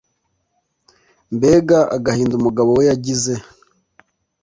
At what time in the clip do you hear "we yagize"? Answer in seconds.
2.77-3.33